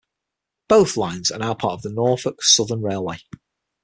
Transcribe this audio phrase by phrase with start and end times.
[0.67, 3.19] Both lines are now part of the Norfolk Southern Railway.